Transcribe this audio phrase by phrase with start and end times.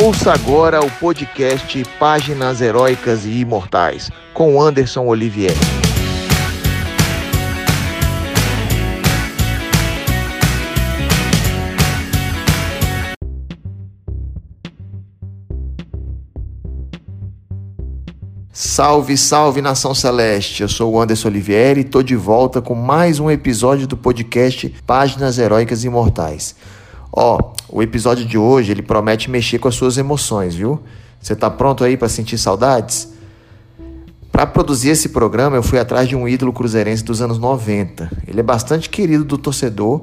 [0.00, 5.50] Ouça agora o podcast Páginas Heróicas e Imortais, com Anderson Olivier.
[18.52, 20.62] Salve, salve nação celeste!
[20.62, 24.72] Eu sou o Anderson Olivieri e tô de volta com mais um episódio do podcast
[24.86, 26.54] Páginas Heróicas e Imortais.
[27.12, 30.80] Ó, o episódio de hoje ele promete mexer com as suas emoções, viu?
[31.20, 33.12] Você tá pronto aí para sentir saudades?
[34.30, 38.10] Para produzir esse programa, eu fui atrás de um ídolo cruzeirense dos anos 90.
[38.26, 40.02] Ele é bastante querido do torcedor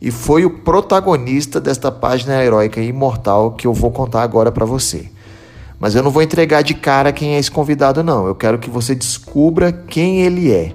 [0.00, 4.64] e foi o protagonista desta página heróica e imortal que eu vou contar agora para
[4.64, 5.08] você.
[5.78, 8.26] Mas eu não vou entregar de cara quem é esse convidado, não.
[8.26, 10.72] Eu quero que você descubra quem ele é.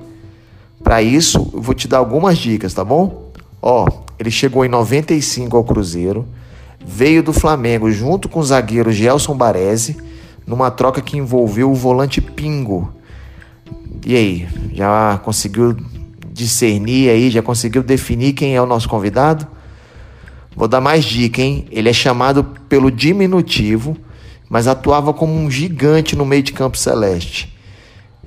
[0.83, 3.31] Para isso, eu vou te dar algumas dicas, tá bom?
[3.61, 3.85] Ó,
[4.21, 6.27] ele chegou em 95 ao Cruzeiro,
[6.85, 9.97] veio do Flamengo junto com o zagueiro Gelson Baresi,
[10.45, 12.93] numa troca que envolveu o volante Pingo.
[14.05, 15.75] E aí, já conseguiu
[16.31, 19.47] discernir aí, já conseguiu definir quem é o nosso convidado?
[20.55, 21.65] Vou dar mais dica, hein?
[21.71, 23.97] Ele é chamado pelo diminutivo
[24.51, 27.57] mas atuava como um gigante no meio de campo celeste.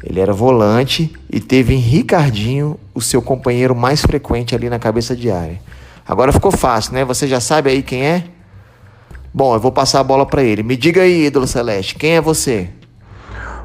[0.02, 5.14] Ele era volante e teve em Ricardinho o seu companheiro mais frequente ali na cabeça
[5.14, 5.60] de área.
[6.06, 7.04] Agora ficou fácil, né?
[7.04, 8.24] Você já sabe aí quem é?
[9.32, 10.62] Bom, eu vou passar a bola para ele.
[10.62, 12.68] Me diga aí, ídolo celeste, quem é você?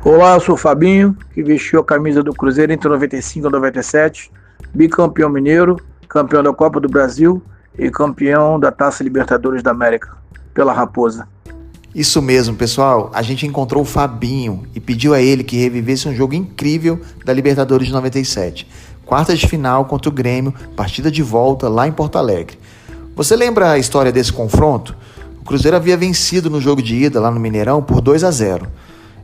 [0.03, 4.31] Olá, eu sou o Fabinho, que vestiu a camisa do Cruzeiro entre 95 e 97,
[4.73, 5.75] bicampeão mineiro,
[6.07, 7.43] campeão da Copa do Brasil
[7.77, 10.17] e campeão da Taça Libertadores da América
[10.53, 11.27] pela Raposa.
[11.93, 13.11] Isso mesmo, pessoal.
[13.13, 17.33] A gente encontrou o Fabinho e pediu a ele que revivesse um jogo incrível da
[17.33, 18.67] Libertadores de 97.
[19.09, 22.59] Quartas de final contra o Grêmio, partida de volta lá em Porto Alegre.
[23.15, 24.95] Você lembra a história desse confronto?
[25.41, 28.67] O Cruzeiro havia vencido no jogo de ida lá no Mineirão por 2 a 0.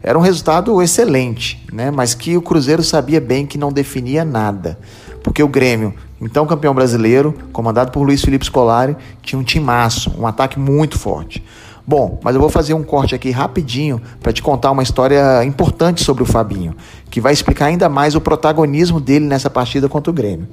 [0.01, 1.91] Era um resultado excelente, né?
[1.91, 4.79] mas que o Cruzeiro sabia bem que não definia nada.
[5.21, 10.25] Porque o Grêmio, então campeão brasileiro, comandado por Luiz Felipe Scolari, tinha um timaço, um
[10.25, 11.43] ataque muito forte.
[11.87, 16.03] Bom, mas eu vou fazer um corte aqui rapidinho para te contar uma história importante
[16.03, 16.75] sobre o Fabinho,
[17.11, 20.47] que vai explicar ainda mais o protagonismo dele nessa partida contra o Grêmio.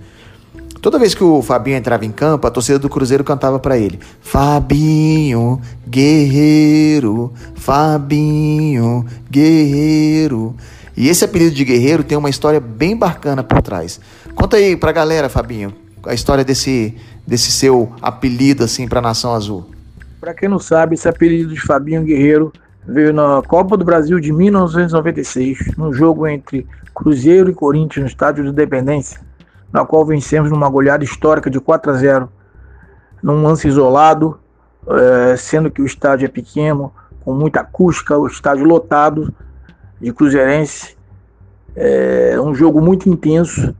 [0.82, 3.98] Toda vez que o Fabinho entrava em campo, a torcida do Cruzeiro cantava para ele:
[4.20, 10.54] Fabinho, guerreiro, Fabinho, guerreiro.
[10.94, 14.00] E esse apelido de guerreiro tem uma história bem bacana por trás.
[14.34, 15.72] Conta aí pra galera, Fabinho,
[16.04, 16.94] a história desse,
[17.26, 19.64] desse seu apelido assim para a Nação Azul.
[20.22, 22.52] Para quem não sabe, esse apelido de Fabinho Guerreiro
[22.86, 28.44] veio na Copa do Brasil de 1996, num jogo entre Cruzeiro e Corinthians no estádio
[28.44, 29.20] de Independência,
[29.72, 32.28] na qual vencemos numa goleada histórica de 4 a 0,
[33.20, 34.38] num lance isolado,
[34.86, 36.92] é, sendo que o estádio é pequeno,
[37.24, 39.34] com muita acústica, o estádio lotado
[40.00, 40.96] de Cruzeirense.
[41.74, 43.74] É um jogo muito intenso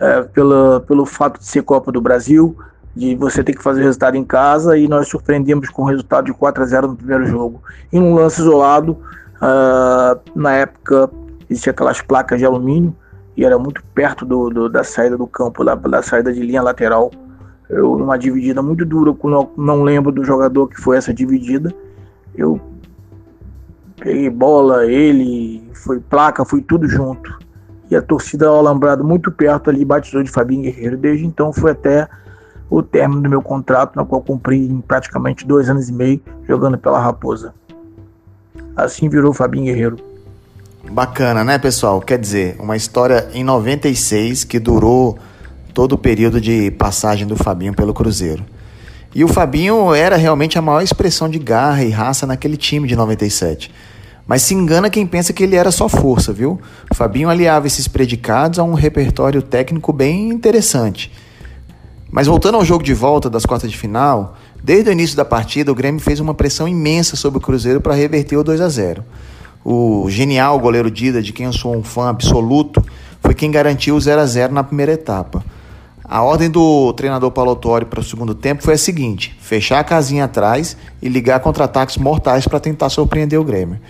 [0.00, 2.58] é, pela, pelo fato de ser Copa do Brasil,
[2.94, 6.26] de você ter que fazer o resultado em casa e nós surpreendemos com o resultado
[6.26, 7.62] de 4 a 0 no primeiro jogo.
[7.92, 8.92] Em um lance isolado,
[9.36, 11.10] uh, na época
[11.50, 12.94] existia aquelas placas de alumínio
[13.36, 16.62] e era muito perto do, do da saída do campo, da, da, saída de linha
[16.62, 17.10] lateral.
[17.68, 21.74] Eu, numa dividida muito dura, não, não lembro do jogador que foi essa dividida.
[22.36, 22.60] Eu
[23.96, 27.36] peguei bola, ele, foi placa, foi tudo junto.
[27.90, 30.96] E a torcida ao alambrado muito perto ali batizou de Fabinho Guerreiro.
[30.96, 32.08] Desde então foi até
[32.76, 36.76] o término do meu contrato, na qual cumpri em praticamente dois anos e meio jogando
[36.76, 37.54] pela Raposa.
[38.74, 39.96] Assim virou Fabinho Guerreiro.
[40.90, 42.00] Bacana, né, pessoal?
[42.00, 45.16] Quer dizer, uma história em 96 que durou
[45.72, 48.44] todo o período de passagem do Fabinho pelo Cruzeiro.
[49.14, 52.96] E o Fabinho era realmente a maior expressão de garra e raça naquele time de
[52.96, 53.72] 97.
[54.26, 56.60] Mas se engana quem pensa que ele era só força, viu?
[56.90, 61.12] O Fabinho aliava esses predicados a um repertório técnico bem interessante.
[62.14, 65.72] Mas voltando ao jogo de volta das quartas de final, desde o início da partida
[65.72, 69.04] o Grêmio fez uma pressão imensa sobre o Cruzeiro para reverter o 2 a 0.
[69.64, 72.80] O genial goleiro Dida, de quem eu sou um fã absoluto,
[73.20, 75.44] foi quem garantiu o 0 a 0 na primeira etapa.
[76.04, 79.84] A ordem do treinador Paulo Torre para o segundo tempo foi a seguinte: fechar a
[79.84, 83.80] casinha atrás e ligar contra-ataques mortais para tentar surpreender o Grêmio.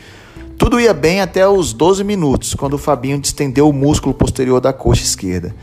[0.57, 4.73] Tudo ia bem até os 12 minutos, quando o Fabinho distendeu o músculo posterior da
[4.73, 5.55] coxa esquerda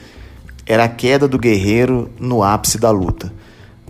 [0.72, 3.30] era a queda do guerreiro no ápice da luta.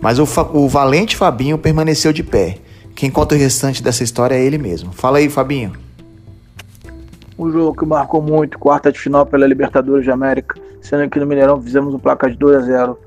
[0.00, 2.58] Mas o, o valente Fabinho permaneceu de pé.
[2.92, 4.92] Quem conta o restante dessa história é ele mesmo.
[4.92, 5.74] Fala aí, Fabinho.
[7.38, 11.26] Um jogo que marcou muito, quarta de final pela Libertadores de América, sendo que no
[11.26, 12.98] Mineirão fizemos um placar de 2 a 0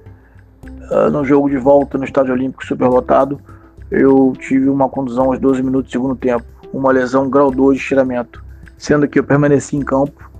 [0.64, 3.42] uh, no jogo de volta no Estádio Olímpico superlotado.
[3.92, 7.84] eu tive uma contusão aos 12 minutos do segundo tempo, uma lesão grau 2 de
[7.84, 8.42] estiramento,
[8.78, 10.32] sendo que eu permaneci em campo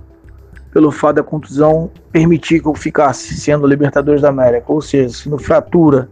[0.76, 5.26] pelo fato da contusão permitir que eu ficasse sendo Libertadores da América, ou seja, se
[5.26, 6.06] no fratura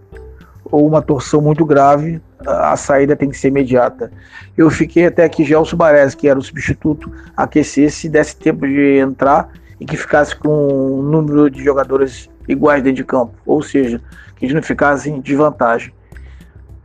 [0.65, 4.11] ou uma torção muito grave, a saída tem que ser imediata.
[4.57, 9.51] Eu fiquei até que Gelson Baresi, que era o substituto, aquecesse, desse tempo de entrar
[9.79, 14.01] e que ficasse com um número de jogadores iguais dentro de campo, ou seja,
[14.35, 15.93] que eles não ficassem em desvantagem.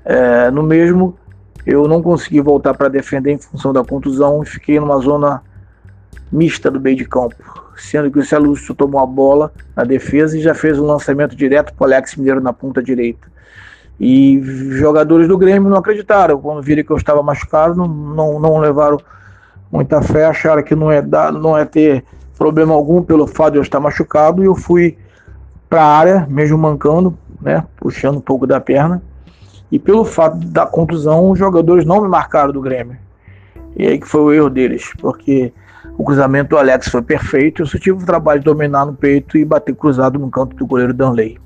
[0.04, 1.18] É, no mesmo,
[1.66, 5.42] eu não consegui voltar para defender em função da contusão e fiquei numa zona
[6.32, 7.36] mista do meio de campo,
[7.82, 11.74] sendo que o Celúcio tomou a bola na defesa e já fez um lançamento direto
[11.74, 13.28] para o Alex Mineiro na ponta direita.
[14.00, 14.42] E
[14.72, 16.40] jogadores do Grêmio não acreditaram.
[16.40, 18.98] Quando viram que eu estava machucado, não, não, não levaram
[19.72, 22.06] muita fé, acharam que não é, dar, não é ter
[22.38, 24.42] problema algum pelo fato de eu estar machucado.
[24.42, 24.98] E eu fui
[25.70, 29.02] para a área, mesmo mancando, né, puxando um pouco da perna.
[29.70, 32.98] E pelo fato da contusão, os jogadores não me marcaram do Grêmio.
[33.76, 35.54] E aí que foi o erro deles, porque
[35.98, 37.62] o cruzamento do Alex foi perfeito.
[37.62, 40.66] Eu só tive o trabalho de dominar no peito e bater cruzado no canto do
[40.66, 41.38] goleiro Danley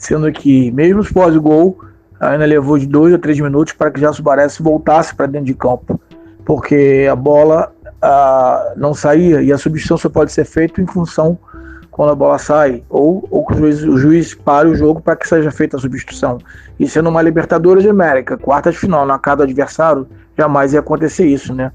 [0.00, 1.78] sendo que, mesmo pós-gol,
[2.18, 6.00] ainda levou de dois a três minutos para que Baresi voltasse para dentro de campo,
[6.44, 7.70] porque a bola
[8.00, 11.38] ah, não saía e a substituição só pode ser feita em função
[11.90, 15.28] quando a bola sai, ou, ou o juiz, o juiz pare o jogo para que
[15.28, 16.38] seja feita a substituição.
[16.78, 20.08] E sendo uma Libertadores de América, quarta de final na casa do adversário,
[20.38, 21.70] jamais ia acontecer isso, né?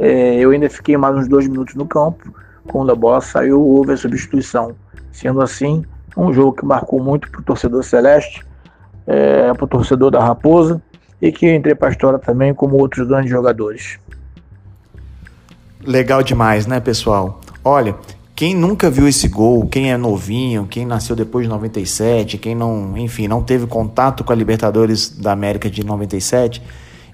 [0.00, 2.34] É, eu ainda fiquei mais uns dois minutos no campo,
[2.66, 4.74] quando a bola saiu, houve a substituição.
[5.12, 5.84] Sendo assim,
[6.16, 8.42] um jogo que marcou muito para o torcedor celeste,
[9.06, 10.80] é, para o torcedor da Raposa
[11.20, 13.98] e que entrei para a história também como outros grandes jogadores.
[15.84, 17.38] Legal demais, né, pessoal?
[17.62, 17.94] Olha,
[18.34, 22.96] quem nunca viu esse gol, quem é novinho, quem nasceu depois de 97, quem não,
[22.96, 26.62] enfim, não teve contato com a Libertadores da América de 97,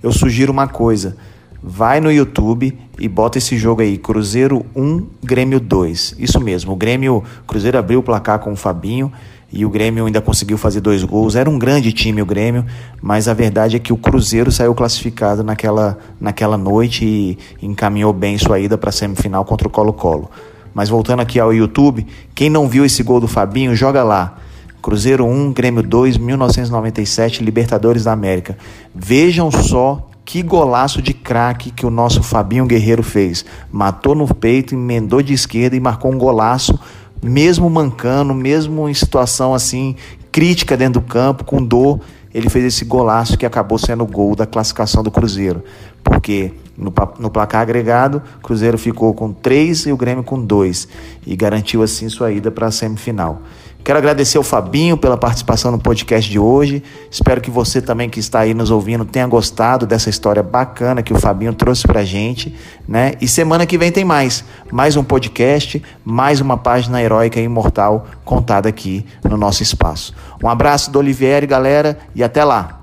[0.00, 1.16] eu sugiro uma coisa
[1.62, 6.16] vai no YouTube e bota esse jogo aí, Cruzeiro 1, Grêmio 2.
[6.18, 9.12] Isso mesmo, o Grêmio, Cruzeiro abriu o placar com o Fabinho
[9.52, 11.36] e o Grêmio ainda conseguiu fazer dois gols.
[11.36, 12.64] Era um grande time o Grêmio,
[13.00, 18.36] mas a verdade é que o Cruzeiro saiu classificado naquela, naquela noite e encaminhou bem
[18.38, 20.30] sua ida para a semifinal contra o Colo-Colo.
[20.74, 24.36] Mas voltando aqui ao YouTube, quem não viu esse gol do Fabinho, joga lá.
[24.82, 28.56] Cruzeiro 1, Grêmio 2, 1997, Libertadores da América.
[28.94, 33.44] Vejam só que golaço de craque que o nosso Fabinho Guerreiro fez.
[33.70, 36.76] Matou no peito, emendou de esquerda e marcou um golaço,
[37.22, 39.94] mesmo mancando, mesmo em situação assim
[40.32, 42.00] crítica dentro do campo, com dor.
[42.34, 45.62] Ele fez esse golaço que acabou sendo o gol da classificação do Cruzeiro.
[46.02, 50.88] Porque no, no placar agregado, o Cruzeiro ficou com 3 e o Grêmio com 2.
[51.24, 53.42] E garantiu assim sua ida para a semifinal.
[53.86, 56.82] Quero agradecer ao Fabinho pela participação no podcast de hoje.
[57.08, 61.12] Espero que você também que está aí nos ouvindo tenha gostado dessa história bacana que
[61.12, 62.52] o Fabinho trouxe pra gente,
[62.88, 63.12] né?
[63.20, 68.08] E semana que vem tem mais, mais um podcast, mais uma página heróica e imortal
[68.24, 70.12] contada aqui no nosso espaço.
[70.42, 72.75] Um abraço do Olivieri, galera, e até lá.